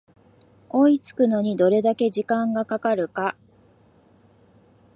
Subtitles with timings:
[0.69, 3.37] 追いつくのにどれだけ時間がかかるか